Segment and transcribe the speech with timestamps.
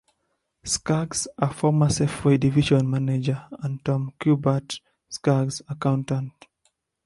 [0.65, 4.79] Skaggs, a former Safeway division manager, and Tom Cuthbert,
[5.11, 6.47] Skaggs' accountant.